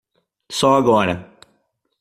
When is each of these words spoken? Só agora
Só 0.49 0.73
agora 0.79 1.15